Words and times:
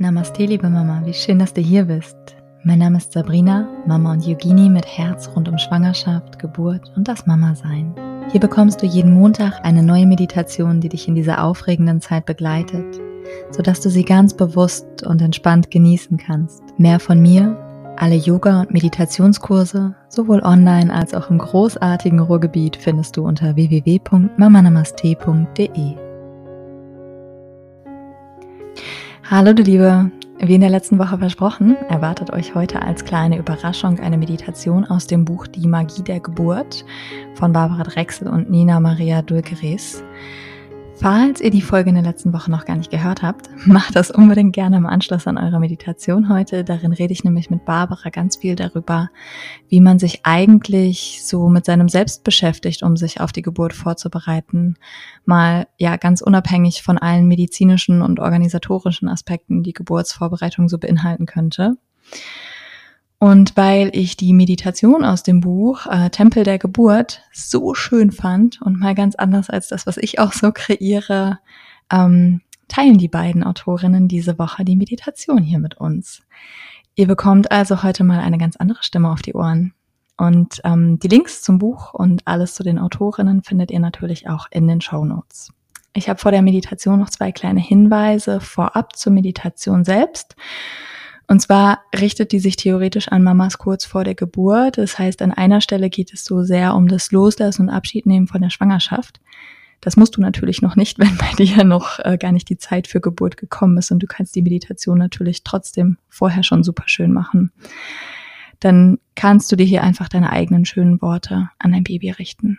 Namaste, 0.00 0.44
liebe 0.44 0.70
Mama, 0.70 1.02
wie 1.06 1.12
schön, 1.12 1.40
dass 1.40 1.52
du 1.52 1.60
hier 1.60 1.86
bist. 1.86 2.16
Mein 2.62 2.78
Name 2.78 2.98
ist 2.98 3.10
Sabrina, 3.10 3.68
Mama 3.84 4.12
und 4.12 4.24
Yogini 4.24 4.68
mit 4.68 4.86
Herz 4.86 5.28
rund 5.34 5.48
um 5.48 5.58
Schwangerschaft, 5.58 6.38
Geburt 6.38 6.92
und 6.94 7.08
das 7.08 7.26
Mama-Sein. 7.26 7.96
Hier 8.30 8.38
bekommst 8.38 8.80
du 8.80 8.86
jeden 8.86 9.12
Montag 9.12 9.58
eine 9.64 9.82
neue 9.82 10.06
Meditation, 10.06 10.80
die 10.80 10.88
dich 10.88 11.08
in 11.08 11.16
dieser 11.16 11.42
aufregenden 11.42 12.00
Zeit 12.00 12.26
begleitet, 12.26 13.00
sodass 13.50 13.80
du 13.80 13.90
sie 13.90 14.04
ganz 14.04 14.34
bewusst 14.34 14.86
und 15.04 15.20
entspannt 15.20 15.72
genießen 15.72 16.16
kannst. 16.16 16.62
Mehr 16.78 17.00
von 17.00 17.20
mir, 17.20 17.56
alle 17.96 18.14
Yoga- 18.14 18.60
und 18.60 18.72
Meditationskurse, 18.72 19.96
sowohl 20.08 20.44
online 20.44 20.94
als 20.94 21.12
auch 21.12 21.28
im 21.28 21.38
großartigen 21.38 22.20
Ruhrgebiet, 22.20 22.76
findest 22.76 23.16
du 23.16 23.26
unter 23.26 23.56
www.mamanamaste.de. 23.56 26.07
Hallo 29.30 29.52
du 29.52 29.62
Liebe, 29.62 30.10
wie 30.38 30.54
in 30.54 30.62
der 30.62 30.70
letzten 30.70 30.98
Woche 30.98 31.18
versprochen, 31.18 31.76
erwartet 31.90 32.32
euch 32.32 32.54
heute 32.54 32.80
als 32.80 33.04
kleine 33.04 33.36
Überraschung 33.36 34.00
eine 34.00 34.16
Meditation 34.16 34.86
aus 34.86 35.06
dem 35.06 35.26
Buch 35.26 35.46
Die 35.46 35.66
Magie 35.66 36.02
der 36.02 36.18
Geburt 36.18 36.82
von 37.34 37.52
Barbara 37.52 37.82
Drechsel 37.82 38.26
und 38.26 38.48
Nina 38.48 38.80
Maria 38.80 39.20
Dulgeres. 39.20 40.02
Falls 41.00 41.40
ihr 41.40 41.50
die 41.50 41.62
Folge 41.62 41.90
in 41.90 41.94
der 41.94 42.02
letzten 42.02 42.32
Woche 42.32 42.50
noch 42.50 42.64
gar 42.64 42.74
nicht 42.74 42.90
gehört 42.90 43.22
habt, 43.22 43.48
macht 43.66 43.94
das 43.94 44.10
unbedingt 44.10 44.52
gerne 44.52 44.78
im 44.78 44.86
Anschluss 44.86 45.28
an 45.28 45.38
eure 45.38 45.60
Meditation 45.60 46.28
heute. 46.28 46.64
Darin 46.64 46.92
rede 46.92 47.12
ich 47.12 47.22
nämlich 47.22 47.50
mit 47.50 47.64
Barbara 47.64 48.10
ganz 48.10 48.36
viel 48.36 48.56
darüber, 48.56 49.08
wie 49.68 49.80
man 49.80 50.00
sich 50.00 50.20
eigentlich 50.24 51.20
so 51.22 51.48
mit 51.48 51.64
seinem 51.64 51.88
Selbst 51.88 52.24
beschäftigt, 52.24 52.82
um 52.82 52.96
sich 52.96 53.20
auf 53.20 53.30
die 53.30 53.42
Geburt 53.42 53.74
vorzubereiten. 53.74 54.74
Mal 55.24 55.68
ja 55.78 55.96
ganz 55.96 56.20
unabhängig 56.20 56.82
von 56.82 56.98
allen 56.98 57.28
medizinischen 57.28 58.02
und 58.02 58.18
organisatorischen 58.18 59.08
Aspekten, 59.08 59.62
die 59.62 59.74
Geburtsvorbereitung 59.74 60.68
so 60.68 60.78
beinhalten 60.78 61.26
könnte. 61.26 61.76
Und 63.20 63.56
weil 63.56 63.90
ich 63.94 64.16
die 64.16 64.32
Meditation 64.32 65.04
aus 65.04 65.24
dem 65.24 65.40
Buch 65.40 65.86
äh, 65.86 66.08
Tempel 66.10 66.44
der 66.44 66.58
Geburt 66.58 67.22
so 67.32 67.74
schön 67.74 68.12
fand 68.12 68.62
und 68.62 68.78
mal 68.78 68.94
ganz 68.94 69.16
anders 69.16 69.50
als 69.50 69.68
das, 69.68 69.86
was 69.86 69.96
ich 69.96 70.20
auch 70.20 70.32
so 70.32 70.52
kreiere, 70.52 71.40
ähm, 71.90 72.42
teilen 72.68 72.98
die 72.98 73.08
beiden 73.08 73.42
Autorinnen 73.42 74.06
diese 74.06 74.38
Woche 74.38 74.64
die 74.64 74.76
Meditation 74.76 75.42
hier 75.42 75.58
mit 75.58 75.78
uns. 75.78 76.22
Ihr 76.94 77.08
bekommt 77.08 77.50
also 77.50 77.82
heute 77.82 78.04
mal 78.04 78.20
eine 78.20 78.38
ganz 78.38 78.56
andere 78.56 78.82
Stimme 78.82 79.10
auf 79.10 79.22
die 79.22 79.34
Ohren. 79.34 79.72
Und 80.16 80.60
ähm, 80.64 80.98
die 80.98 81.08
Links 81.08 81.42
zum 81.42 81.58
Buch 81.58 81.94
und 81.94 82.26
alles 82.26 82.54
zu 82.54 82.62
den 82.62 82.78
Autorinnen 82.78 83.42
findet 83.42 83.70
ihr 83.70 83.80
natürlich 83.80 84.28
auch 84.28 84.46
in 84.50 84.66
den 84.66 84.80
Show 84.80 85.04
Notes. 85.04 85.52
Ich 85.94 86.08
habe 86.08 86.18
vor 86.18 86.32
der 86.32 86.42
Meditation 86.42 86.98
noch 86.98 87.10
zwei 87.10 87.32
kleine 87.32 87.60
Hinweise 87.60 88.40
vorab 88.40 88.96
zur 88.96 89.12
Meditation 89.12 89.84
selbst. 89.84 90.36
Und 91.28 91.40
zwar 91.40 91.82
richtet 91.94 92.32
die 92.32 92.38
sich 92.38 92.56
theoretisch 92.56 93.08
an 93.08 93.22
Mamas 93.22 93.58
kurz 93.58 93.84
vor 93.84 94.02
der 94.02 94.14
Geburt. 94.14 94.78
Das 94.78 94.98
heißt, 94.98 95.20
an 95.20 95.30
einer 95.30 95.60
Stelle 95.60 95.90
geht 95.90 96.12
es 96.14 96.24
so 96.24 96.42
sehr 96.42 96.74
um 96.74 96.88
das 96.88 97.12
Loslassen 97.12 97.68
und 97.68 97.68
Abschiednehmen 97.68 98.26
von 98.26 98.40
der 98.40 98.48
Schwangerschaft. 98.48 99.20
Das 99.82 99.96
musst 99.96 100.16
du 100.16 100.22
natürlich 100.22 100.62
noch 100.62 100.74
nicht, 100.74 100.98
wenn 100.98 101.16
bei 101.18 101.30
dir 101.36 101.64
noch 101.64 101.98
äh, 101.98 102.16
gar 102.16 102.32
nicht 102.32 102.48
die 102.48 102.56
Zeit 102.56 102.86
für 102.86 103.00
Geburt 103.00 103.36
gekommen 103.36 103.76
ist 103.76 103.90
und 103.90 104.02
du 104.02 104.06
kannst 104.06 104.34
die 104.34 104.42
Meditation 104.42 104.98
natürlich 104.98 105.44
trotzdem 105.44 105.98
vorher 106.08 106.42
schon 106.42 106.64
super 106.64 106.84
schön 106.86 107.12
machen. 107.12 107.52
Dann 108.58 108.98
kannst 109.14 109.52
du 109.52 109.56
dir 109.56 109.66
hier 109.66 109.82
einfach 109.82 110.08
deine 110.08 110.30
eigenen 110.30 110.64
schönen 110.64 111.00
Worte 111.02 111.50
an 111.58 111.72
dein 111.72 111.84
Baby 111.84 112.10
richten. 112.10 112.58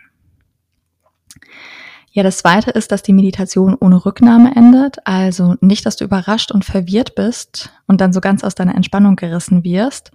Ja, 2.12 2.24
das 2.24 2.38
zweite 2.38 2.72
ist, 2.72 2.90
dass 2.90 3.02
die 3.02 3.12
Meditation 3.12 3.76
ohne 3.78 4.04
Rücknahme 4.04 4.56
endet. 4.56 4.98
Also 5.06 5.54
nicht, 5.60 5.86
dass 5.86 5.96
du 5.96 6.04
überrascht 6.04 6.50
und 6.50 6.64
verwirrt 6.64 7.14
bist 7.14 7.72
und 7.86 8.00
dann 8.00 8.12
so 8.12 8.20
ganz 8.20 8.42
aus 8.42 8.56
deiner 8.56 8.74
Entspannung 8.74 9.14
gerissen 9.14 9.62
wirst. 9.62 10.10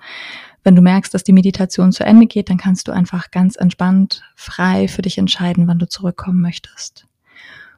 Wenn 0.63 0.75
du 0.75 0.81
merkst, 0.81 1.13
dass 1.13 1.23
die 1.23 1.31
Meditation 1.31 1.93
zu 1.93 2.03
Ende 2.03 2.25
geht, 2.25 2.49
dann 2.49 2.57
kannst 2.57 2.87
du 2.87 2.91
einfach 2.91 3.31
ganz 3.31 3.55
entspannt, 3.55 4.23
frei 4.35 4.89
für 4.89 5.03
dich 5.03 5.17
entscheiden, 5.17 5.67
wann 5.67 5.79
du 5.79 5.87
zurückkommen 5.87 6.41
möchtest. 6.41 7.07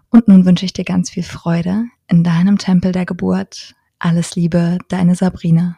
Und 0.09 0.27
nun 0.27 0.45
wünsche 0.45 0.65
ich 0.65 0.73
dir 0.73 0.85
ganz 0.85 1.11
viel 1.11 1.23
Freude 1.23 1.83
in 2.07 2.23
deinem 2.23 2.57
Tempel 2.57 2.93
der 2.93 3.05
Geburt. 3.05 3.75
Alles 3.99 4.35
Liebe, 4.35 4.79
deine 4.87 5.15
Sabrina. 5.15 5.77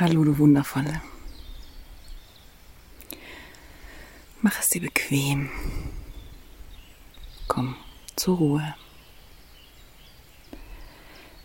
Hallo, 0.00 0.22
du 0.22 0.38
Wundervolle. 0.38 1.02
Mach 4.40 4.56
es 4.60 4.68
dir 4.68 4.80
bequem. 4.80 5.50
Komm 7.48 7.74
zur 8.14 8.36
Ruhe. 8.36 8.76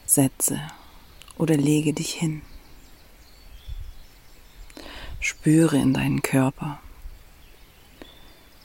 Setze 0.06 0.62
oder 1.40 1.58
lege 1.58 1.94
dich 1.94 2.14
hin. 2.14 2.44
Spüre 5.20 5.78
in 5.78 5.96
deinen 5.96 6.22
Körper. 6.22 6.80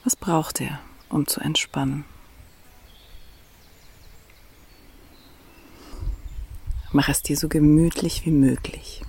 Was 0.03 0.15
braucht 0.15 0.61
er, 0.61 0.79
um 1.09 1.25
zu 1.25 1.39
entspannen? 1.39 2.05
Mach 6.91 7.09
es 7.09 7.23
dir 7.23 7.35
so 7.35 7.49
gemütlich 7.49 8.27
wie 8.27 8.31
möglich 8.31 9.01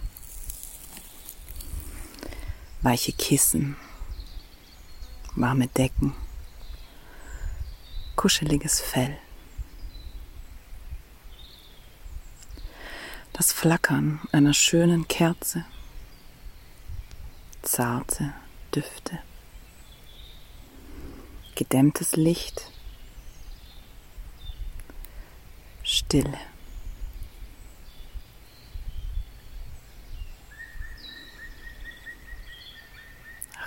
weiche 2.83 3.13
Kissen, 3.13 3.77
warme 5.35 5.69
Decken, 5.69 6.15
kuscheliges 8.17 8.81
Fell. 8.81 9.19
Das 13.33 13.53
Flackern 13.53 14.21
einer 14.33 14.55
schönen 14.55 15.09
Kerze, 15.09 15.65
zarte 17.63 18.35
Düfte, 18.75 19.19
gedämmtes 21.55 22.17
Licht, 22.17 22.71
Stille. 25.83 26.39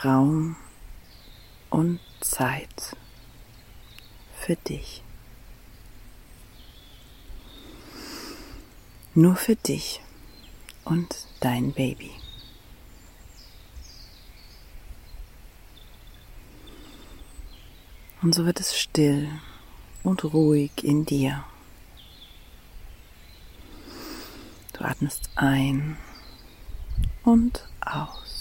Raum 0.03 0.55
und 1.69 1.99
Zeit 2.19 2.95
für 4.35 4.55
dich. 4.55 5.03
Nur 9.15 9.35
für 9.35 9.55
dich 9.55 10.01
und 10.83 11.27
dein 11.39 11.71
Baby. 11.71 12.11
Und 18.21 18.33
so 18.33 18.45
wird 18.45 18.59
es 18.59 18.77
still 18.77 19.29
und 20.01 20.23
ruhig 20.23 20.71
in 20.83 21.05
dir. 21.05 21.43
Du 24.73 24.83
atmest 24.83 25.29
ein 25.35 25.97
und 27.23 27.67
aus. 27.81 28.32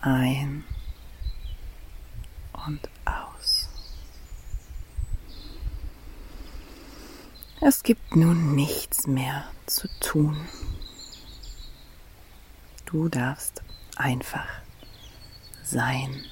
Ein 0.00 0.64
und 2.66 2.88
aus. 3.04 3.68
Es 7.60 7.82
gibt 7.82 8.14
nun 8.14 8.54
nichts 8.54 9.06
mehr 9.06 9.50
zu 9.66 9.88
tun. 10.00 10.48
Du 12.86 13.08
darfst 13.08 13.62
einfach 13.96 14.48
sein. 15.62 16.24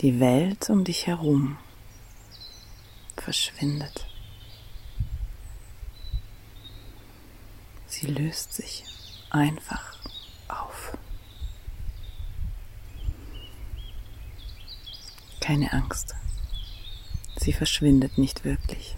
Die 0.00 0.20
Welt 0.20 0.68
um 0.68 0.84
dich 0.84 1.06
herum 1.06 1.56
verschwindet. 3.16 4.06
Sie 7.86 8.06
löst 8.06 8.52
sich 8.52 8.84
einfach 9.30 9.96
auf. 10.48 10.96
Keine 15.40 15.72
Angst. 15.72 16.14
Sie 17.36 17.52
verschwindet 17.52 18.18
nicht 18.18 18.44
wirklich. 18.44 18.96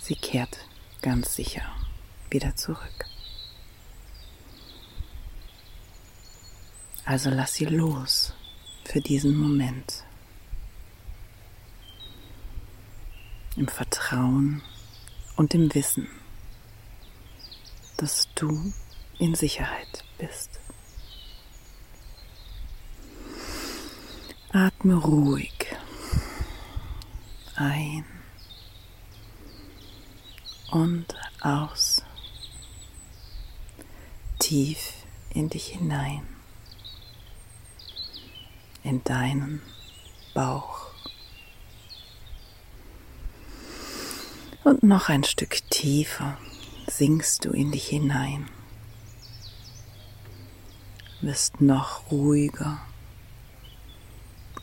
Sie 0.00 0.16
kehrt 0.16 0.58
ganz 1.00 1.34
sicher 1.34 1.62
wieder 2.30 2.56
zurück. 2.56 3.06
Also 7.04 7.30
lass 7.30 7.54
sie 7.54 7.64
los 7.66 8.34
für 8.84 9.00
diesen 9.00 9.36
Moment. 9.36 10.04
im 13.56 13.68
Vertrauen 13.68 14.62
und 15.36 15.54
im 15.54 15.74
Wissen, 15.74 16.08
dass 18.02 18.28
du 18.34 18.72
in 19.20 19.36
Sicherheit 19.36 20.02
bist. 20.18 20.58
Atme 24.50 24.94
ruhig 24.96 25.52
ein 27.54 28.04
und 30.72 31.14
aus, 31.40 32.02
tief 34.40 34.94
in 35.30 35.48
dich 35.48 35.68
hinein, 35.68 36.26
in 38.82 39.04
deinen 39.04 39.62
Bauch. 40.34 40.88
Und 44.64 44.82
noch 44.82 45.08
ein 45.08 45.22
Stück 45.22 45.70
tiefer 45.70 46.36
sinkst 47.02 47.44
du 47.44 47.50
in 47.50 47.72
dich 47.72 47.88
hinein, 47.88 48.48
wirst 51.20 51.60
noch 51.60 52.12
ruhiger, 52.12 52.80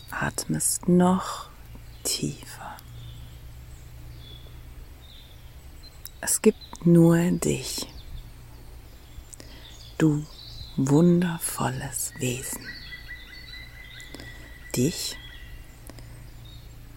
atmest 0.10 0.88
noch 0.88 1.50
tiefer. 2.06 2.78
Es 6.22 6.42
gibt 6.42 6.86
nur 6.86 7.18
dich, 7.32 7.88
du 9.98 10.26
wundervolles 10.78 12.14
Wesen. 12.20 12.66
Dich 14.78 15.18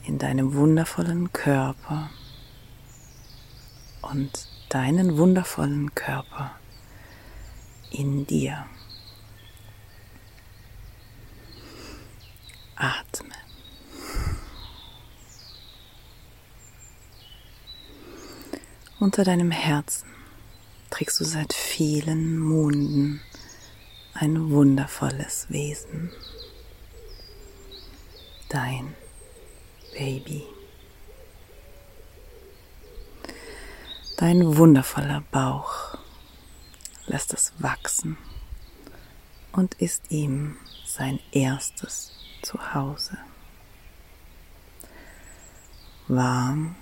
in 0.04 0.18
deinem 0.18 0.54
wundervollen 0.54 1.32
Körper 1.32 2.10
und 4.02 4.51
deinen 4.72 5.18
wundervollen 5.18 5.94
Körper 5.94 6.58
in 7.90 8.26
dir. 8.26 8.64
Atme. 12.74 13.34
Unter 18.98 19.24
deinem 19.24 19.50
Herzen 19.50 20.08
trägst 20.88 21.20
du 21.20 21.24
seit 21.24 21.52
vielen 21.52 22.38
Monden 22.38 23.20
ein 24.14 24.50
wundervolles 24.50 25.50
Wesen. 25.50 26.10
Dein 28.48 28.94
Baby. 29.92 30.46
Dein 34.22 34.56
wundervoller 34.56 35.24
Bauch 35.32 35.98
lässt 37.06 37.34
es 37.34 37.52
wachsen 37.58 38.16
und 39.50 39.74
ist 39.74 40.12
ihm 40.12 40.56
sein 40.86 41.18
erstes 41.32 42.12
Zuhause. 42.40 43.18
Warm, 46.06 46.76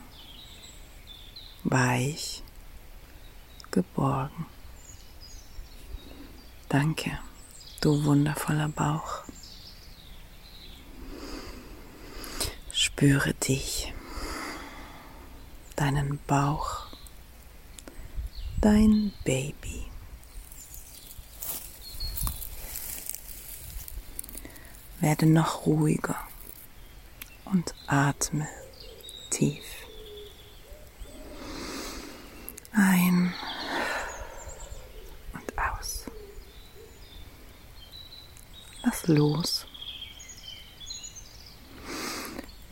weich, 1.64 2.42
geborgen. 3.70 4.44
Danke, 6.69 7.19
du 7.81 8.04
wundervoller 8.04 8.69
Bauch. 8.69 9.22
Spüre 12.70 13.32
dich, 13.32 13.94
deinen 15.76 16.19
Bauch 16.26 16.89
dein 18.61 19.12
Baby. 19.25 19.87
Werde 25.01 25.27
noch 25.27 25.65
ruhiger 25.67 26.17
und 27.47 27.75
atme 27.87 28.47
tief. 29.31 29.65
Ein 32.73 33.33
und 35.33 35.59
aus. 35.59 36.05
Lass 38.83 39.07
los. 39.07 39.67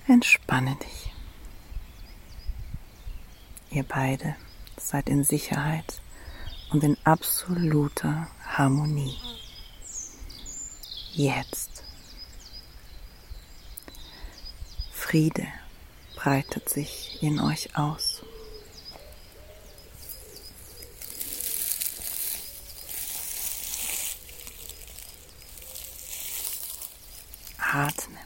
Entspanne 0.06 0.76
dich. 0.76 1.12
Ihr 3.70 3.84
beide 3.84 4.36
seid 4.88 5.10
in 5.10 5.22
Sicherheit 5.22 6.00
und 6.70 6.82
in 6.82 6.96
absoluter 7.04 8.28
Harmonie. 8.46 9.18
Jetzt. 11.12 11.82
Friede 14.90 15.46
breitet 16.16 16.70
sich 16.70 17.22
in 17.22 17.38
euch 17.38 17.76
aus. 17.76 18.22
Atme 27.58 28.18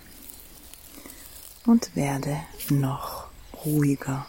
und 1.66 1.96
werde 1.96 2.40
noch 2.68 3.26
ruhiger. 3.64 4.26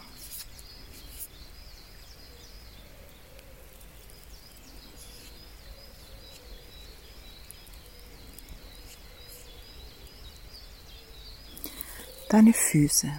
Deine 12.34 12.52
Füße 12.52 13.12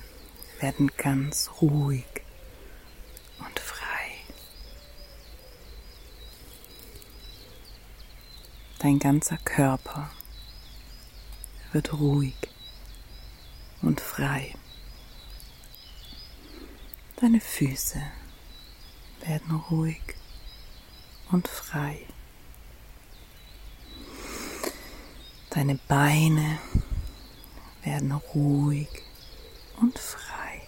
werden 0.59 0.91
ganz 0.97 1.49
ruhig 1.61 2.03
und 3.39 3.57
frei. 3.61 4.11
Dein 8.79 8.99
ganzer 8.99 9.37
Körper 9.37 10.11
wird 11.71 11.93
ruhig 11.93 12.35
und 13.81 14.01
frei. 14.01 14.53
Deine 17.21 17.39
Füße 17.39 18.01
werden 19.21 19.55
ruhig 19.71 20.03
und 21.31 21.47
frei. 21.47 22.05
Deine 25.51 25.75
Beine 25.87 26.59
werden 26.73 26.94
ruhig 28.33 28.87
und 29.79 29.97
frei. 29.97 30.61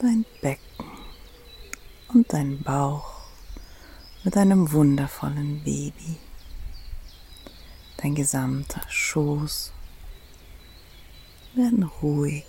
Dein 0.00 0.24
Becken 0.40 0.86
und 2.08 2.32
dein 2.32 2.62
Bauch 2.62 3.22
mit 4.24 4.36
einem 4.36 4.72
wundervollen 4.72 5.62
Baby. 5.62 6.18
Dein 7.98 8.14
gesamter 8.14 8.82
Schoß 8.88 9.72
werden 11.54 11.82
ruhig 11.84 12.44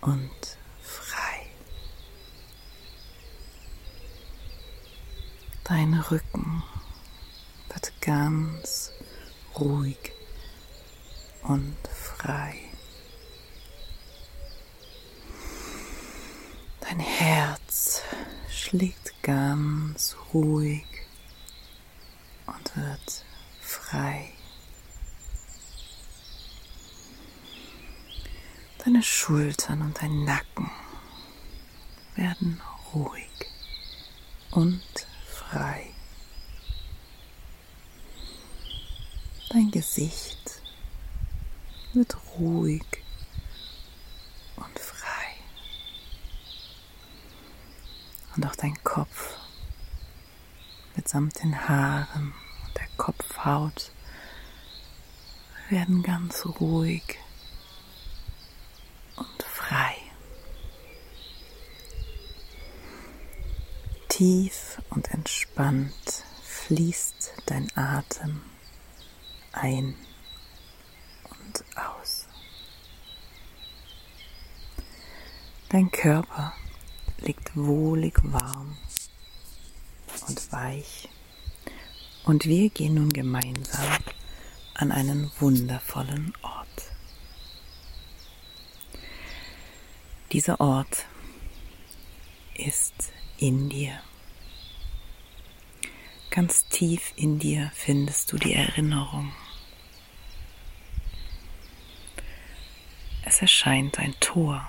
und 0.00 0.30
frei. 0.82 1.46
Dein 5.64 5.94
Rücken 5.94 6.62
ganz 8.10 8.90
ruhig 9.56 10.12
und 11.44 11.76
frei. 11.94 12.58
Dein 16.80 16.98
Herz 16.98 18.02
schlägt 18.48 19.22
ganz 19.22 20.16
ruhig 20.34 20.84
und 22.46 22.76
wird 22.76 23.24
frei. 23.60 24.32
Deine 28.84 29.04
Schultern 29.04 29.82
und 29.82 30.02
dein 30.02 30.24
Nacken 30.24 30.68
werden 32.16 32.60
ruhig 32.92 33.30
und 34.50 34.82
werden 55.90 56.02
ganz 56.02 56.46
ruhig 56.60 57.18
und 59.16 59.42
frei. 59.42 59.96
Tief 64.08 64.80
und 64.90 65.10
entspannt 65.10 66.24
fließt 66.42 67.32
dein 67.46 67.68
Atem 67.76 68.42
ein 69.52 69.96
und 71.24 71.64
aus. 71.76 72.26
Dein 75.70 75.90
Körper 75.90 76.52
liegt 77.18 77.56
wohlig 77.56 78.14
warm 78.22 78.76
und 80.28 80.52
weich 80.52 81.08
und 82.24 82.44
wir 82.44 82.70
gehen 82.70 82.94
nun 82.94 83.12
gemeinsam 83.12 83.88
an 84.80 84.92
einen 84.92 85.30
wundervollen 85.38 86.32
Ort. 86.40 86.92
Dieser 90.32 90.58
Ort 90.58 91.04
ist 92.54 93.12
in 93.36 93.68
dir. 93.68 94.00
Ganz 96.30 96.66
tief 96.68 97.12
in 97.16 97.38
dir 97.38 97.70
findest 97.74 98.32
du 98.32 98.38
die 98.38 98.54
Erinnerung. 98.54 99.32
Es 103.26 103.42
erscheint 103.42 103.98
ein 103.98 104.14
Tor, 104.18 104.66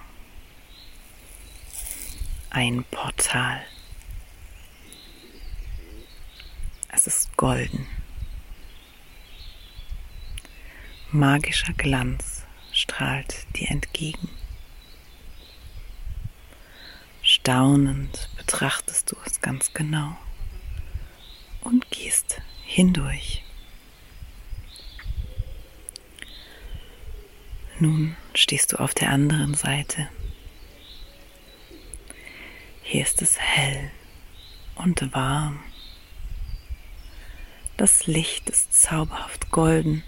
ein 2.50 2.84
Portal. 2.92 3.66
Es 6.90 7.08
ist 7.08 7.38
golden. 7.38 7.88
Magischer 11.14 11.74
Glanz 11.74 12.46
strahlt 12.72 13.46
dir 13.58 13.70
entgegen. 13.70 14.30
Staunend 17.22 18.30
betrachtest 18.38 19.12
du 19.12 19.18
es 19.26 19.42
ganz 19.42 19.74
genau 19.74 20.16
und 21.60 21.92
gehst 21.92 22.42
hindurch. 22.64 23.44
Nun 27.80 28.16
stehst 28.34 28.72
du 28.72 28.78
auf 28.80 28.94
der 28.94 29.10
anderen 29.10 29.54
Seite. 29.54 30.08
Hier 32.84 33.02
ist 33.02 33.22
es 33.22 33.38
hell 33.38 33.92
und 34.76 35.14
warm. 35.14 35.62
Das 37.76 38.08
Licht 38.08 38.50
ist 38.50 38.82
zauberhaft 38.82 39.52
golden 39.52 40.04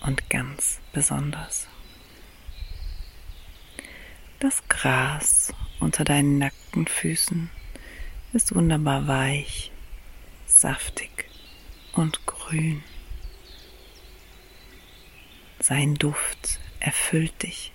und 0.00 0.30
ganz 0.30 0.80
besonders. 0.92 1.68
Das 4.40 4.62
Gras 4.68 5.52
unter 5.80 6.04
deinen 6.04 6.38
nackten 6.38 6.86
Füßen 6.86 7.50
ist 8.32 8.54
wunderbar 8.54 9.08
weich, 9.08 9.72
saftig 10.46 11.28
und 11.92 12.24
grün. 12.26 12.84
Sein 15.58 15.96
Duft 15.96 16.60
erfüllt 16.78 17.42
dich 17.42 17.72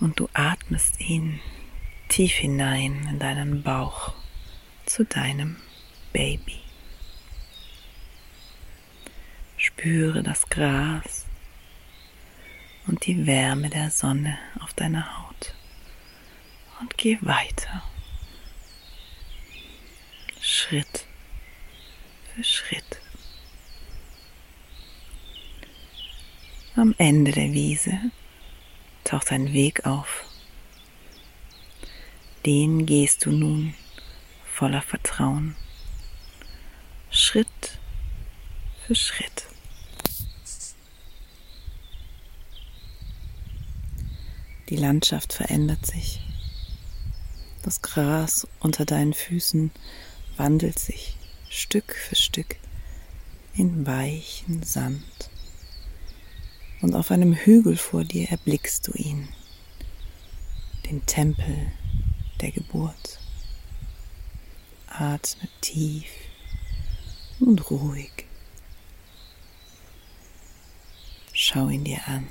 und 0.00 0.18
du 0.18 0.28
atmest 0.32 1.00
ihn 1.00 1.40
tief 2.08 2.32
hinein 2.32 3.06
in 3.08 3.18
deinen 3.18 3.62
Bauch 3.62 4.14
zu 4.84 5.04
deinem 5.04 5.56
Baby. 6.12 6.63
Spüre 9.84 10.22
das 10.22 10.48
Gras 10.48 11.26
und 12.86 13.04
die 13.04 13.26
Wärme 13.26 13.68
der 13.68 13.90
Sonne 13.90 14.38
auf 14.60 14.72
deiner 14.72 15.18
Haut 15.18 15.54
und 16.80 16.96
geh 16.96 17.18
weiter. 17.20 17.82
Schritt 20.40 21.04
für 22.34 22.42
Schritt. 22.42 22.98
Am 26.76 26.94
Ende 26.96 27.32
der 27.32 27.52
Wiese 27.52 28.10
taucht 29.04 29.32
ein 29.32 29.52
Weg 29.52 29.84
auf. 29.84 30.24
Den 32.46 32.86
gehst 32.86 33.26
du 33.26 33.32
nun 33.32 33.74
voller 34.46 34.80
Vertrauen, 34.80 35.56
Schritt 37.10 37.78
für 38.86 38.94
Schritt. 38.94 39.44
Die 44.70 44.76
Landschaft 44.76 45.34
verändert 45.34 45.84
sich. 45.84 46.20
Das 47.62 47.82
Gras 47.82 48.46
unter 48.60 48.86
deinen 48.86 49.12
Füßen 49.12 49.70
wandelt 50.36 50.78
sich 50.78 51.16
Stück 51.50 51.94
für 51.94 52.16
Stück 52.16 52.56
in 53.54 53.86
weichen 53.86 54.62
Sand. 54.62 55.30
Und 56.80 56.94
auf 56.94 57.10
einem 57.10 57.34
Hügel 57.34 57.76
vor 57.76 58.04
dir 58.04 58.30
erblickst 58.30 58.88
du 58.88 58.92
ihn, 58.92 59.28
den 60.90 61.04
Tempel 61.04 61.70
der 62.40 62.50
Geburt. 62.50 63.20
Atme 64.86 65.48
tief 65.60 66.06
und 67.40 67.70
ruhig. 67.70 68.26
Schau 71.32 71.68
ihn 71.68 71.84
dir 71.84 72.06
an 72.06 72.26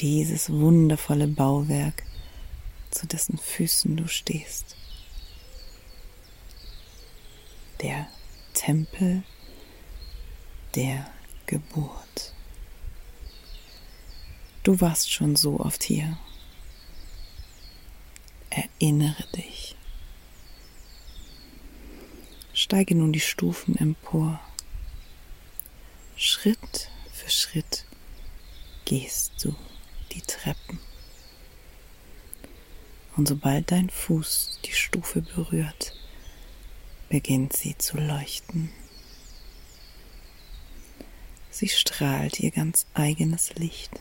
dieses 0.00 0.50
wundervolle 0.50 1.26
Bauwerk, 1.26 2.02
zu 2.90 3.06
dessen 3.06 3.38
Füßen 3.38 3.96
du 3.96 4.08
stehst. 4.08 4.76
Der 7.82 8.08
Tempel 8.54 9.22
der 10.74 11.10
Geburt. 11.46 12.34
Du 14.62 14.80
warst 14.80 15.12
schon 15.12 15.36
so 15.36 15.60
oft 15.60 15.82
hier. 15.82 16.18
Erinnere 18.50 19.24
dich. 19.34 19.76
Steige 22.52 22.94
nun 22.94 23.12
die 23.12 23.20
Stufen 23.20 23.76
empor. 23.76 24.40
Schritt 26.16 26.90
für 27.12 27.30
Schritt 27.30 27.84
gehst 28.86 29.44
du 29.44 29.54
die 30.16 30.22
Treppen. 30.22 30.80
Und 33.16 33.28
sobald 33.28 33.70
dein 33.70 33.90
Fuß 33.90 34.60
die 34.64 34.72
Stufe 34.72 35.22
berührt, 35.22 35.94
beginnt 37.08 37.54
sie 37.54 37.76
zu 37.78 37.98
leuchten. 37.98 38.70
Sie 41.50 41.68
strahlt 41.68 42.40
ihr 42.40 42.50
ganz 42.50 42.86
eigenes 42.94 43.54
Licht. 43.54 43.92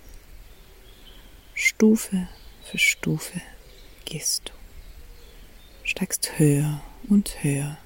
Stufe 1.54 2.28
für 2.64 2.78
Stufe 2.78 3.42
gehst 4.04 4.50
du, 4.50 4.54
steigst 5.88 6.38
höher 6.38 6.82
und 7.08 7.44
höher, 7.44 7.78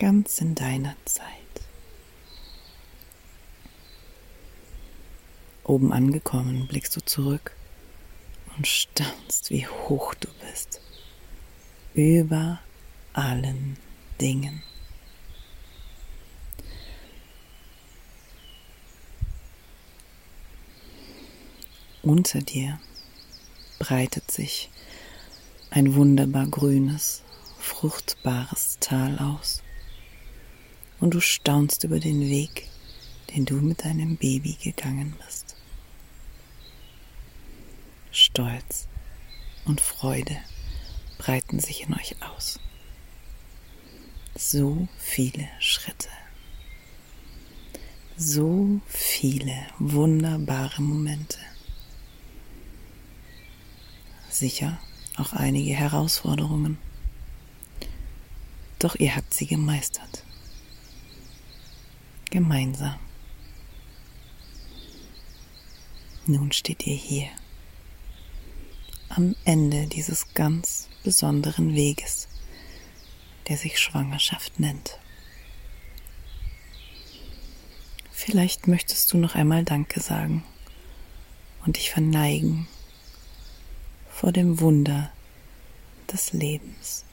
ganz 0.00 0.40
in 0.40 0.54
deiner 0.56 0.96
Zeit. 1.04 1.37
Oben 5.68 5.92
angekommen, 5.92 6.66
blickst 6.66 6.96
du 6.96 7.04
zurück 7.04 7.54
und 8.56 8.66
staunst, 8.66 9.50
wie 9.50 9.66
hoch 9.66 10.14
du 10.14 10.28
bist. 10.40 10.80
Über 11.92 12.60
allen 13.12 13.76
Dingen. 14.18 14.62
Unter 22.00 22.40
dir 22.40 22.80
breitet 23.78 24.30
sich 24.30 24.70
ein 25.68 25.94
wunderbar 25.94 26.46
grünes, 26.46 27.22
fruchtbares 27.58 28.78
Tal 28.80 29.18
aus. 29.18 29.62
Und 30.98 31.12
du 31.12 31.20
staunst 31.20 31.84
über 31.84 32.00
den 32.00 32.22
Weg, 32.22 32.70
den 33.34 33.44
du 33.44 33.56
mit 33.56 33.84
deinem 33.84 34.16
Baby 34.16 34.56
gegangen 34.62 35.14
bist. 35.22 35.57
Stolz 38.10 38.88
und 39.64 39.80
Freude 39.80 40.36
breiten 41.18 41.60
sich 41.60 41.82
in 41.82 41.94
euch 41.94 42.16
aus. 42.22 42.58
So 44.34 44.88
viele 44.98 45.48
Schritte, 45.58 46.08
so 48.16 48.80
viele 48.86 49.66
wunderbare 49.78 50.80
Momente. 50.80 51.38
Sicher 54.30 54.78
auch 55.16 55.32
einige 55.32 55.74
Herausforderungen. 55.74 56.78
Doch 58.78 58.94
ihr 58.94 59.16
habt 59.16 59.34
sie 59.34 59.46
gemeistert. 59.46 60.22
Gemeinsam. 62.30 62.98
Nun 66.26 66.52
steht 66.52 66.86
ihr 66.86 66.94
hier 66.94 67.28
am 69.08 69.34
Ende 69.44 69.86
dieses 69.86 70.34
ganz 70.34 70.88
besonderen 71.02 71.74
Weges, 71.74 72.28
der 73.48 73.56
sich 73.56 73.78
Schwangerschaft 73.78 74.60
nennt. 74.60 74.98
Vielleicht 78.12 78.66
möchtest 78.66 79.12
du 79.12 79.18
noch 79.18 79.34
einmal 79.34 79.64
Danke 79.64 80.00
sagen 80.00 80.44
und 81.64 81.76
dich 81.76 81.90
verneigen 81.90 82.68
vor 84.10 84.32
dem 84.32 84.60
Wunder 84.60 85.10
des 86.12 86.32
Lebens. 86.32 87.04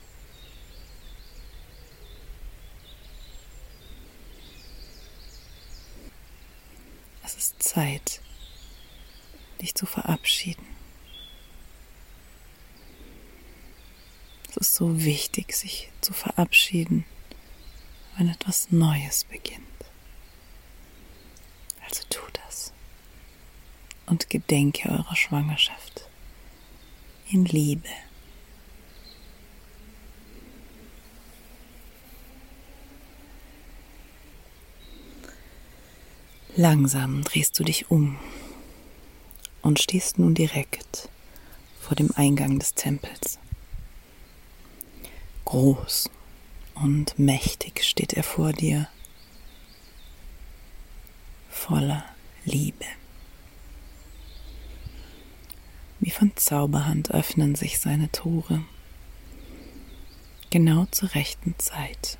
Es 7.24 7.36
ist 7.36 7.64
Zeit, 7.64 8.22
dich 9.62 9.76
zu 9.76 9.86
verabschieden. 9.86 10.75
Es 14.58 14.70
ist 14.70 14.76
so 14.76 15.04
wichtig, 15.04 15.54
sich 15.54 15.92
zu 16.00 16.14
verabschieden, 16.14 17.04
wenn 18.16 18.30
etwas 18.30 18.72
Neues 18.72 19.26
beginnt. 19.26 19.66
Also 21.86 22.04
tu 22.10 22.22
das 22.32 22.72
und 24.06 24.30
gedenke 24.30 24.90
eurer 24.90 25.16
Schwangerschaft 25.16 26.08
in 27.30 27.44
Liebe. 27.44 27.90
Langsam 36.56 37.26
drehst 37.26 37.60
du 37.60 37.66
dich 37.66 37.92
um 37.92 38.18
und 39.62 39.82
stehst 39.82 40.18
nun 40.18 40.34
direkt 40.34 41.10
vor 41.82 41.98
dem 41.98 42.12
Eingang 42.16 42.58
des 42.58 42.74
Tempels. 42.74 43.38
Groß 45.46 46.10
und 46.74 47.18
mächtig 47.20 47.84
steht 47.84 48.14
er 48.14 48.24
vor 48.24 48.52
dir, 48.52 48.90
voller 51.50 52.04
Liebe. 52.44 52.86
Wie 56.00 56.10
von 56.10 56.36
Zauberhand 56.36 57.12
öffnen 57.12 57.56
sich 57.56 57.80
seine 57.80 58.12
Tore, 58.12 58.64
genau 60.50 60.86
zur 60.92 61.14
rechten 61.14 61.56
Zeit. 61.58 62.18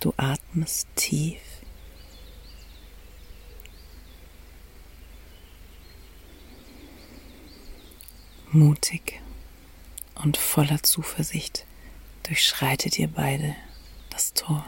Du 0.00 0.12
atmest 0.16 0.88
tief 0.94 1.40
Mutig 8.50 9.22
und 10.22 10.36
voller 10.36 10.82
Zuversicht 10.82 11.66
durchschreitet 12.22 12.98
ihr 12.98 13.08
beide 13.08 13.56
das 14.10 14.32
Tor. 14.34 14.64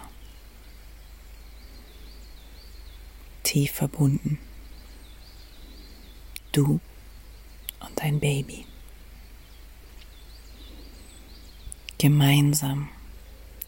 Tief 3.43 3.73
verbunden. 3.73 4.39
Du 6.53 6.81
und 7.81 8.01
dein 8.01 8.21
Baby. 8.21 8.67
Gemeinsam 11.99 12.89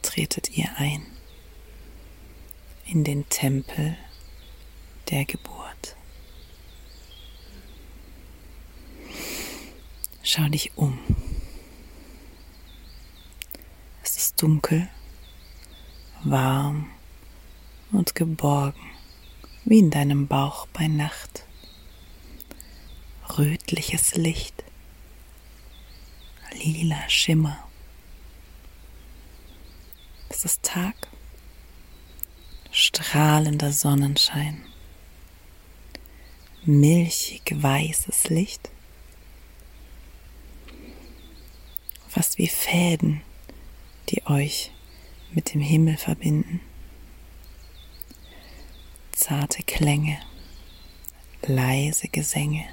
tretet 0.02 0.56
ihr 0.56 0.68
ein 0.76 1.06
in 2.86 3.04
den 3.04 3.28
Tempel 3.28 3.96
der 5.10 5.24
Geburt. 5.24 5.96
Schau 10.22 10.48
dich 10.48 10.76
um. 10.76 10.98
Es 14.02 14.16
ist 14.16 14.25
dunkel, 14.36 14.88
warm 16.22 16.90
und 17.92 18.14
geborgen, 18.14 18.80
wie 19.64 19.78
in 19.78 19.90
deinem 19.90 20.26
Bauch 20.26 20.66
bei 20.68 20.86
Nacht. 20.88 21.44
Rötliches 23.38 24.14
Licht, 24.14 24.64
lila 26.52 27.08
Schimmer. 27.08 27.58
Es 30.28 30.44
ist 30.44 30.62
Tag, 30.62 30.94
strahlender 32.70 33.72
Sonnenschein, 33.72 34.64
milchig 36.64 37.52
weißes 37.54 38.28
Licht 38.28 38.70
fast 42.16 42.38
wie 42.38 42.48
Fäden, 42.48 43.20
die 44.08 44.26
euch 44.26 44.70
mit 45.32 45.54
dem 45.54 45.60
Himmel 45.60 45.96
verbinden. 45.96 46.60
Zarte 49.12 49.62
Klänge, 49.62 50.18
leise 51.46 52.08
Gesänge, 52.08 52.64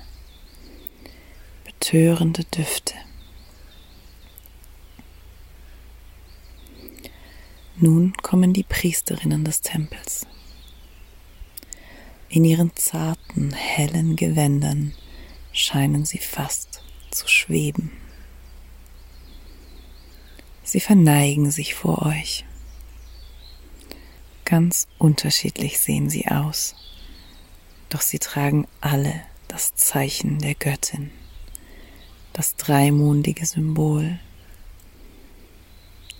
betörende 1.65 2.43
Düfte. 2.43 2.93
Nun 7.78 8.13
kommen 8.22 8.54
die 8.54 8.63
Priesterinnen 8.63 9.43
des 9.43 9.62
Tempels. 9.62 10.28
In 12.30 12.46
ihren 12.46 12.76
zarten, 12.76 13.52
hellen 13.54 14.15
Gewändern 14.15 14.93
scheinen 15.52 16.06
sie 16.06 16.19
fast 16.19 16.82
zu 17.12 17.28
schweben. 17.28 17.91
Sie 20.63 20.80
verneigen 20.80 21.52
sich 21.52 21.76
vor 21.76 22.06
euch. 22.06 22.45
Ganz 24.45 24.88
unterschiedlich 24.97 25.80
sehen 25.80 26.10
sie 26.10 26.28
aus, 26.28 26.76
doch 27.89 28.02
sie 28.02 28.19
tragen 28.19 28.67
alle 28.82 29.21
das 29.47 29.76
Zeichen 29.76 30.39
der 30.39 30.56
Göttin, 30.56 31.12
das 32.34 32.56
dreimondige 32.56 33.45
Symbol, 33.45 34.19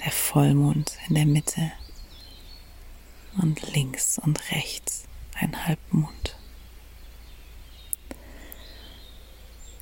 der 0.03 0.12
Vollmond 0.12 0.97
in 1.08 1.15
der 1.15 1.25
Mitte 1.25 1.71
und 3.41 3.73
links 3.73 4.19
und 4.19 4.51
rechts 4.51 5.06
ein 5.36 5.65
Halbmond. 5.65 6.38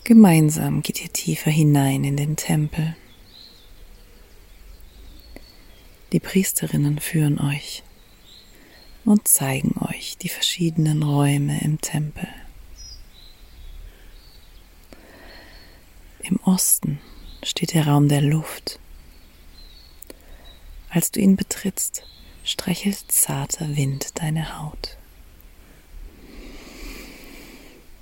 Gemeinsam 0.04 0.82
geht 0.82 1.02
ihr 1.02 1.13
tiefer 1.13 1.52
hinein 1.52 2.04
in 2.04 2.17
den 2.17 2.36
Tempel. 2.36 2.95
Die 6.12 6.19
Priesterinnen 6.19 7.00
führen 7.00 7.39
euch 7.39 7.84
und 9.06 9.28
zeigen 9.28 9.76
euch 9.80 10.17
die 10.17 10.30
verschiedenen 10.30 11.04
Räume 11.04 11.62
im 11.62 11.80
Tempel. 11.80 12.28
Im 16.19 16.38
Osten 16.43 17.00
steht 17.43 17.74
der 17.74 17.88
Raum 17.88 18.10
der 18.10 18.21
Luft. 18.21 18.80
Als 20.89 21.12
du 21.12 21.21
ihn 21.21 21.38
betrittst, 21.38 22.04
streichelt 22.43 23.12
zarter 23.12 23.76
Wind 23.76 24.19
deine 24.19 24.60
Haut. 24.60 24.97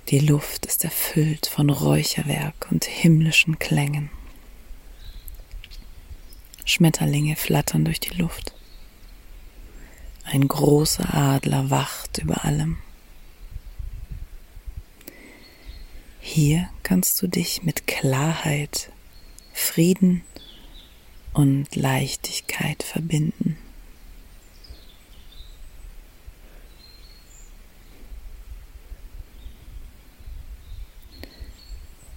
Die 0.08 0.18
Luft 0.18 0.66
ist 0.66 0.82
erfüllt 0.82 1.46
von 1.46 1.70
Räucherwerk 1.70 2.66
und 2.72 2.84
himmlischen 2.84 3.60
Klängen. 3.60 4.10
Schmetterlinge 6.70 7.36
flattern 7.36 7.84
durch 7.84 8.00
die 8.00 8.16
Luft. 8.16 8.54
Ein 10.24 10.46
großer 10.46 11.12
Adler 11.12 11.70
wacht 11.70 12.18
über 12.18 12.44
allem. 12.44 12.78
Hier 16.20 16.68
kannst 16.84 17.20
du 17.20 17.26
dich 17.26 17.64
mit 17.64 17.88
Klarheit, 17.88 18.92
Frieden 19.52 20.22
und 21.32 21.74
Leichtigkeit 21.74 22.82
verbinden. 22.84 23.56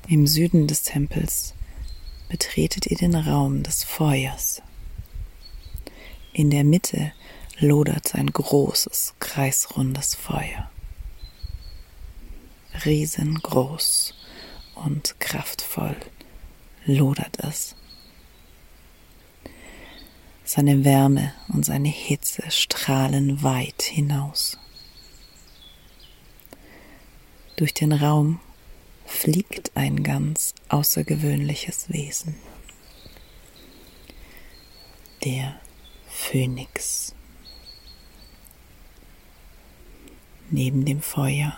Im 0.07 0.27
Süden 0.27 0.67
des 0.67 0.83
Tempels 0.83 1.55
betretet 2.29 2.87
ihr 2.87 2.97
den 2.97 3.15
Raum 3.15 3.63
des 3.63 3.83
Feuers. 3.83 4.61
In 6.33 6.49
der 6.49 6.63
Mitte 6.63 7.11
lodert 7.59 8.15
ein 8.15 8.27
großes, 8.27 9.15
kreisrundes 9.19 10.15
Feuer. 10.15 10.69
Riesengroß 12.85 14.15
und 14.75 15.19
kraftvoll 15.19 15.95
lodert 16.85 17.39
es. 17.39 17.75
Seine 20.43 20.83
Wärme 20.83 21.33
und 21.47 21.65
seine 21.65 21.89
Hitze 21.89 22.43
strahlen 22.49 23.43
weit 23.43 23.83
hinaus. 23.83 24.57
Durch 27.55 27.73
den 27.73 27.93
Raum 27.93 28.39
fliegt 29.13 29.71
ein 29.75 30.03
ganz 30.03 30.53
außergewöhnliches 30.69 31.89
Wesen. 31.89 32.35
Der 35.23 35.59
Phönix. 36.09 37.15
Neben 40.49 40.83
dem 40.83 41.01
Feuer 41.01 41.57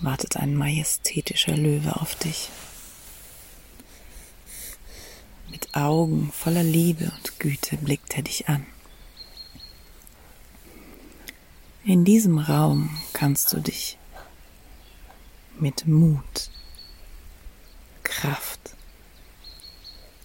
wartet 0.00 0.36
ein 0.36 0.54
majestätischer 0.54 1.56
Löwe 1.56 1.96
auf 1.96 2.14
dich. 2.14 2.50
Mit 5.50 5.74
Augen 5.74 6.30
voller 6.32 6.62
Liebe 6.62 7.10
und 7.16 7.40
Güte 7.40 7.78
blickt 7.78 8.16
er 8.16 8.22
dich 8.22 8.48
an. 8.48 8.64
In 11.84 12.04
diesem 12.04 12.38
Raum 12.38 12.96
kannst 13.12 13.52
du 13.52 13.60
dich 13.60 13.98
mit 15.60 15.86
Mut, 15.86 16.50
Kraft 18.02 18.76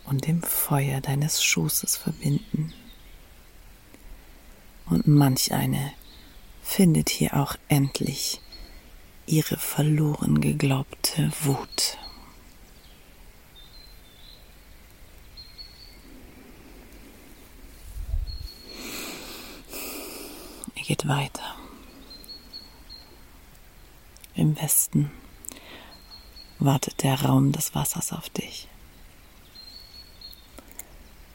und 0.06 0.28
dem 0.28 0.42
Feuer 0.42 1.02
deines 1.02 1.44
Schoßes 1.44 1.98
verbinden. 1.98 2.74
Und 4.86 5.08
manch 5.08 5.52
eine 5.52 5.92
findet 6.62 7.10
hier 7.10 7.36
auch 7.36 7.56
endlich 7.68 8.42
ihre 9.26 9.58
verloren 9.58 10.42
geglaubte 10.42 11.32
Wut. 11.42 11.98
Er 20.76 20.84
geht 20.84 21.08
weiter. 21.08 21.56
Im 24.36 24.60
Westen 24.62 25.10
wartet 26.66 27.04
der 27.04 27.22
Raum 27.22 27.52
des 27.52 27.76
Wassers 27.76 28.12
auf 28.12 28.30
dich. 28.30 28.68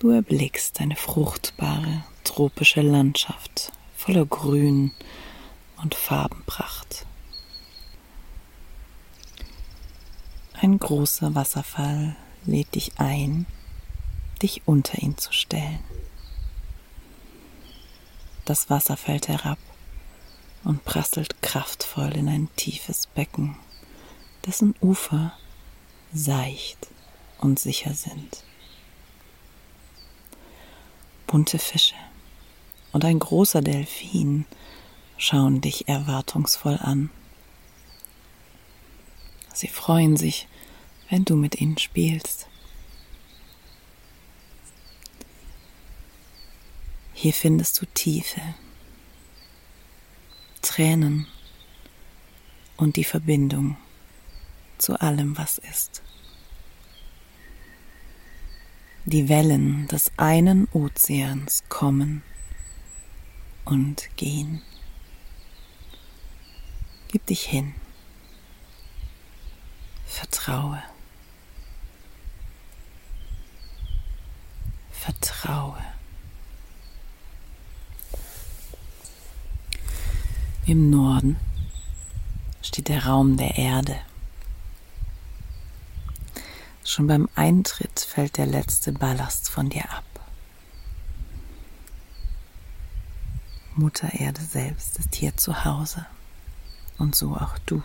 Du 0.01 0.11
erblickst 0.11 0.81
eine 0.81 0.97
fruchtbare 0.97 2.05
tropische 2.25 2.81
Landschaft 2.81 3.73
voller 3.97 4.25
Grün 4.27 4.93
und 5.83 5.95
Farbenpracht. 5.95 7.07
Ein 10.55 10.79
großer 10.79 11.35
Wasserfall 11.35 12.17
lädt 12.45 12.75
dich 12.75 12.93
ein, 12.99 13.47
dich 14.43 14.63
unter 14.67 14.99
ihn 14.99 15.17
zu 15.17 15.33
stellen. 15.33 15.81
Das 18.45 18.69
Wasser 18.69 18.97
fällt 18.97 19.29
herab 19.29 19.59
und 20.65 20.85
prasselt 20.85 21.41
kraftvoll 21.43 22.17
in 22.17 22.29
ein 22.29 22.49
tiefes 22.57 23.07
Becken, 23.07 23.57
dessen 24.47 24.75
Ufer 24.81 25.33
seicht 26.13 26.89
und 27.39 27.59
sicher 27.59 27.95
sind. 27.95 28.45
Bunte 31.27 31.59
Fische 31.59 31.95
und 32.93 33.05
ein 33.05 33.19
großer 33.19 33.63
Delfin 33.63 34.47
schauen 35.17 35.61
dich 35.61 35.89
erwartungsvoll 35.89 36.79
an. 36.79 37.11
Sie 39.53 39.69
freuen 39.69 40.17
sich, 40.17 40.49
wenn 41.09 41.25
du 41.25 41.37
mit 41.37 41.61
ihnen 41.61 41.79
spielst. 41.79 42.49
Hier 47.13 47.35
findest 47.35 47.81
du 47.81 47.87
Tiefe, 47.87 48.41
Tränen 50.63 51.27
und 52.79 52.97
die 52.97 53.05
Verbindung 53.05 53.77
zu 54.81 55.01
allem, 55.01 55.37
was 55.37 55.59
ist. 55.59 56.03
Die 59.05 59.29
Wellen 59.29 59.89
des 59.89 60.13
einen 60.17 60.69
Ozeans 60.73 61.65
kommen 61.69 62.23
und 63.65 64.09
gehen. 64.17 64.63
Gib 67.09 67.27
dich 67.27 67.43
hin. 67.43 67.75
Vertraue. 70.07 70.83
Vertraue. 74.93 75.83
Im 80.67 80.91
Norden 80.91 81.37
steht 82.63 82.89
der 82.89 83.07
Raum 83.07 83.37
der 83.37 83.57
Erde. 83.57 83.97
Schon 86.91 87.07
beim 87.07 87.29
Eintritt 87.37 88.01
fällt 88.01 88.37
der 88.37 88.47
letzte 88.47 88.91
Ballast 88.91 89.49
von 89.49 89.71
dir 89.71 89.89
ab. 89.93 90.03
Mutter 93.77 94.13
Erde 94.13 94.41
selbst 94.41 94.99
ist 94.99 95.15
hier 95.15 95.37
zu 95.37 95.65
Hause 95.65 96.05
und 96.99 97.15
so 97.15 97.37
auch 97.37 97.57
du. 97.59 97.85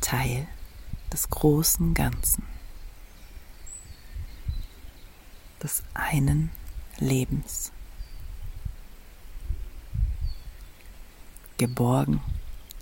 Teil 0.00 0.46
des 1.12 1.30
großen 1.30 1.94
Ganzen, 1.94 2.44
des 5.60 5.82
einen 5.94 6.52
Lebens. 6.98 7.72
Geborgen 11.56 12.20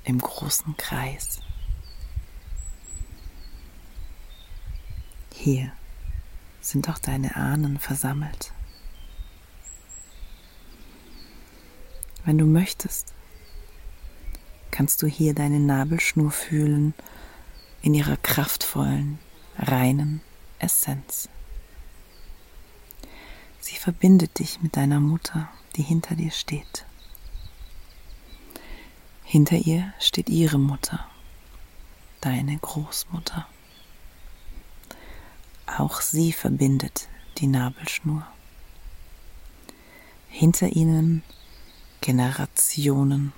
im 0.05 0.19
großen 0.19 0.77
Kreis. 0.77 1.41
Hier 5.39 5.71
sind 6.61 6.89
auch 6.89 6.99
deine 6.99 7.37
Ahnen 7.37 7.79
versammelt. 7.79 8.53
Wenn 12.25 12.39
du 12.39 12.47
möchtest, 12.47 13.13
kannst 14.73 15.03
du 15.03 15.07
hier 15.07 15.35
deine 15.35 15.61
Nabelschnur 15.61 16.33
fühlen 16.33 16.95
in 17.83 17.95
ihrer 17.95 18.17
kraftvollen, 18.17 19.19
reinen 19.59 20.23
Essenz. 20.59 21.29
Sie 23.61 23.77
verbindet 23.77 24.39
dich 24.39 24.63
mit 24.63 24.77
deiner 24.77 25.01
Mutter, 25.01 25.49
die 25.77 25.83
hinter 25.83 26.17
dir 26.17 26.33
steht. 26.33 26.87
Hinter 29.23 29.57
ihr 29.57 29.93
steht 30.01 30.31
ihre 30.31 30.59
Mutter, 30.59 31.07
deine 32.23 32.57
Großmutter. 32.59 33.47
Auch 35.67 36.01
sie 36.01 36.33
verbindet 36.33 37.09
die 37.39 37.49
Nabelschnur. 37.49 38.27
Hinter 40.29 40.69
ihnen 40.69 41.23
Generationen 42.01 43.33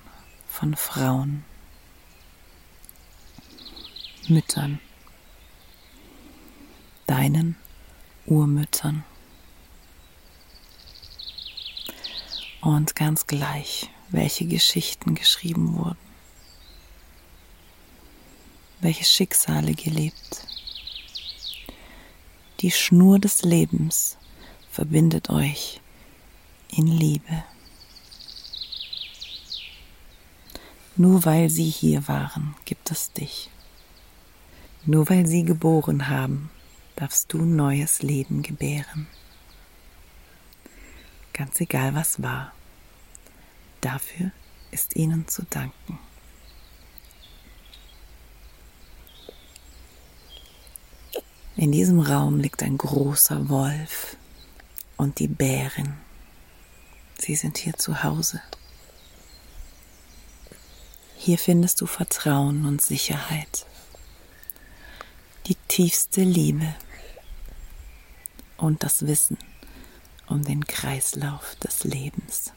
von 0.47 0.75
Frauen, 0.75 1.43
Müttern, 4.27 4.79
deinen 7.07 7.55
Urmüttern. 8.27 9.03
Und 12.61 12.95
ganz 12.95 13.25
gleich, 13.25 13.89
welche 14.09 14.45
Geschichten 14.45 15.15
geschrieben 15.15 15.75
wurden, 15.77 15.97
welche 18.81 19.05
Schicksale 19.05 19.73
gelebt. 19.73 20.48
Die 22.61 22.71
Schnur 22.71 23.19
des 23.19 23.43
Lebens 23.43 24.17
verbindet 24.69 25.29
euch 25.29 25.79
in 26.69 26.87
Liebe. 26.87 27.45
Nur 30.97 31.23
weil 31.23 31.49
sie 31.49 31.69
hier 31.69 32.09
waren, 32.09 32.55
gibt 32.65 32.91
es 32.91 33.13
dich. 33.13 33.49
Nur 34.85 35.09
weil 35.09 35.25
sie 35.25 35.45
geboren 35.45 36.09
haben, 36.09 36.49
darfst 36.97 37.31
du 37.31 37.37
neues 37.37 38.01
Leben 38.01 38.41
gebären. 38.41 39.07
Ganz 41.31 41.61
egal 41.61 41.95
was 41.95 42.21
war, 42.21 42.51
dafür 43.79 44.31
ist 44.71 44.97
ihnen 44.97 45.29
zu 45.29 45.43
danken. 45.49 45.97
In 51.59 51.73
diesem 51.73 51.99
Raum 51.99 52.39
liegt 52.39 52.63
ein 52.63 52.77
großer 52.77 53.49
Wolf 53.49 54.15
und 54.95 55.19
die 55.19 55.27
Bärin. 55.27 55.95
Sie 57.17 57.35
sind 57.35 57.57
hier 57.57 57.73
zu 57.73 58.01
Hause. 58.01 58.41
Hier 61.17 61.37
findest 61.37 61.81
du 61.81 61.85
Vertrauen 61.85 62.65
und 62.65 62.81
Sicherheit, 62.81 63.65
die 65.47 65.57
tiefste 65.67 66.21
Liebe 66.21 66.73
und 68.55 68.81
das 68.81 69.05
Wissen 69.05 69.37
um 70.27 70.45
den 70.45 70.65
Kreislauf 70.65 71.55
des 71.55 71.83
Lebens. 71.83 72.53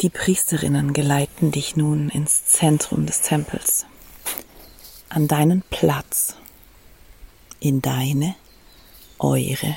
Die 0.00 0.10
Priesterinnen 0.10 0.92
geleiten 0.92 1.50
dich 1.50 1.74
nun 1.74 2.08
ins 2.08 2.46
Zentrum 2.46 3.04
des 3.04 3.22
Tempels, 3.22 3.84
an 5.08 5.26
deinen 5.26 5.62
Platz, 5.70 6.36
in 7.60 7.82
deine, 7.82 8.34
eure 9.18 9.76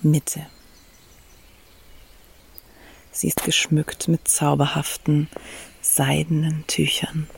Mitte. 0.00 0.46
Sie 3.10 3.28
ist 3.28 3.44
geschmückt 3.44 4.08
mit 4.08 4.26
zauberhaften, 4.26 5.28
seidenen 5.82 6.66
Tüchern, 6.66 7.28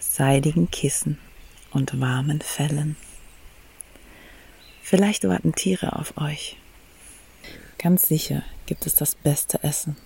seidigen 0.00 0.70
Kissen 0.70 1.18
und 1.70 2.00
warmen 2.00 2.40
Fellen. 2.40 2.96
Vielleicht 4.82 5.24
warten 5.24 5.54
Tiere 5.54 5.96
auf 5.96 6.16
euch. 6.18 6.56
Ganz 7.78 8.02
sicher 8.08 8.42
gibt 8.66 8.86
es 8.86 8.94
das 8.94 9.14
beste 9.14 9.62
Essen 9.62 9.96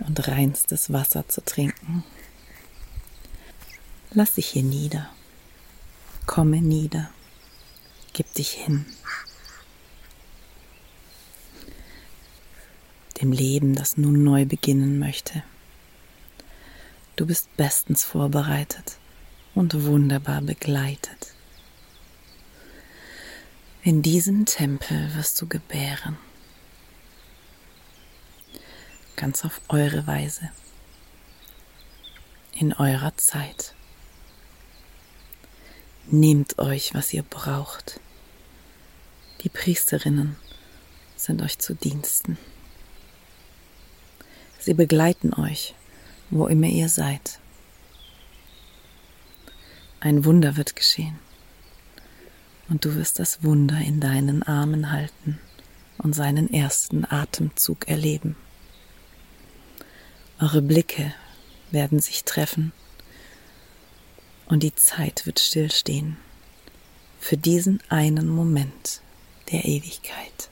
und 0.00 0.26
reinstes 0.26 0.92
Wasser 0.92 1.28
zu 1.28 1.44
trinken. 1.44 2.04
Lass 4.10 4.34
dich 4.34 4.48
hier 4.48 4.62
nieder. 4.62 5.10
Komme 6.28 6.60
nieder. 6.60 7.10
Gib 8.12 8.32
dich 8.34 8.50
hin. 8.50 8.84
Dem 13.20 13.32
Leben, 13.32 13.74
das 13.74 13.96
nun 13.96 14.24
neu 14.24 14.44
beginnen 14.44 14.98
möchte. 14.98 15.42
Du 17.16 17.24
bist 17.24 17.48
bestens 17.56 18.04
vorbereitet 18.04 18.98
und 19.54 19.86
wunderbar 19.86 20.42
begleitet. 20.42 21.32
In 23.82 24.02
diesem 24.02 24.44
Tempel 24.44 25.14
wirst 25.14 25.40
du 25.40 25.48
gebären 25.48 26.18
ganz 29.16 29.44
auf 29.46 29.62
eure 29.68 30.06
Weise, 30.06 30.50
in 32.52 32.72
eurer 32.74 33.16
Zeit. 33.16 33.74
Nehmt 36.10 36.58
euch, 36.58 36.94
was 36.94 37.12
ihr 37.12 37.22
braucht. 37.22 38.00
Die 39.42 39.50
Priesterinnen 39.50 40.36
sind 41.16 41.42
euch 41.42 41.58
zu 41.58 41.74
Diensten. 41.74 42.38
Sie 44.58 44.72
begleiten 44.72 45.34
euch, 45.34 45.74
wo 46.30 46.46
immer 46.46 46.66
ihr 46.66 46.88
seid. 46.88 47.40
Ein 50.00 50.24
Wunder 50.24 50.56
wird 50.56 50.76
geschehen, 50.76 51.18
und 52.70 52.86
du 52.86 52.94
wirst 52.94 53.18
das 53.18 53.44
Wunder 53.44 53.78
in 53.78 54.00
deinen 54.00 54.42
Armen 54.42 54.90
halten 54.90 55.38
und 55.98 56.14
seinen 56.14 56.50
ersten 56.50 57.04
Atemzug 57.04 57.86
erleben. 57.86 58.34
Eure 60.40 60.62
Blicke 60.62 61.12
werden 61.70 62.00
sich 62.00 62.24
treffen 62.24 62.72
und 64.48 64.62
die 64.62 64.74
Zeit 64.74 65.26
wird 65.26 65.40
stillstehen 65.40 66.16
für 67.20 67.36
diesen 67.36 67.80
einen 67.88 68.28
Moment 68.28 69.02
der 69.52 69.64
Ewigkeit. 69.64 70.48